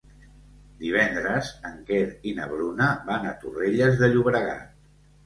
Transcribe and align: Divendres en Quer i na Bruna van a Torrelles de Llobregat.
Divendres 0.83 1.51
en 1.69 1.75
Quer 1.89 1.99
i 2.31 2.33
na 2.39 2.47
Bruna 2.53 2.87
van 3.11 3.29
a 3.33 3.35
Torrelles 3.45 3.99
de 4.01 4.11
Llobregat. 4.15 4.65